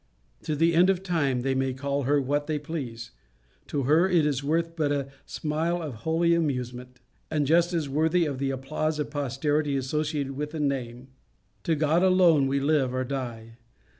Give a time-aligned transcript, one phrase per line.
[0.45, 3.11] To the end of time they may call her what they please:
[3.67, 6.99] to her it is worth but a smile of holy amusement.
[7.29, 11.09] And just as worthy is the applause of posterity associated with a name.
[11.65, 13.57] To God alone we live or die.